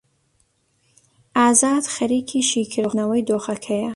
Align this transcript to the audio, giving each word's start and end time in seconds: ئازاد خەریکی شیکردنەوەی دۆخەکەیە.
ئازاد 1.37 1.83
خەریکی 1.95 2.39
شیکردنەوەی 2.49 3.25
دۆخەکەیە. 3.29 3.89